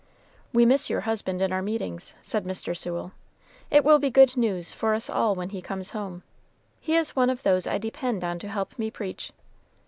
[0.51, 2.75] "We miss your husband in our meetings," said Mr.
[2.75, 3.11] Sewell;
[3.69, 6.23] "it will be good news for us all when he comes home;
[6.79, 9.31] he is one of those I depend on to help me preach."